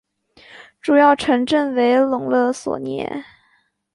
[0.81, 3.23] 主要城镇为隆勒索涅。